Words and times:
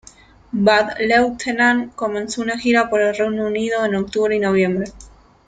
Bad 0.51 0.97
Lieutenant 0.99 1.93
comenzó 1.93 2.41
una 2.41 2.57
gira 2.57 2.89
por 2.89 3.01
el 3.01 3.13
Reino 3.15 3.45
Unido 3.45 3.85
en 3.85 3.93
octubre 3.93 4.35
y 4.35 4.39
noviembre. 4.39 4.91